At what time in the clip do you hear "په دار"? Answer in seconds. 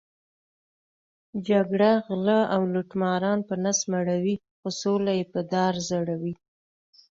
5.33-5.73